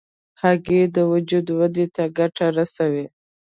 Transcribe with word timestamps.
هګۍ 0.41 0.81
د 0.95 0.97
وجود 1.11 1.47
ودې 1.59 1.85
ته 1.95 2.03
ګټه 2.17 2.45
رسوي. 2.57 3.05